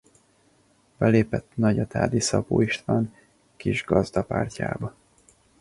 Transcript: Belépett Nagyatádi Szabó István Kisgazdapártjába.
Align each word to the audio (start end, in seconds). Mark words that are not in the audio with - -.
Belépett 0.97 1.51
Nagyatádi 1.55 2.19
Szabó 2.19 2.61
István 2.61 3.13
Kisgazdapártjába. 3.55 4.95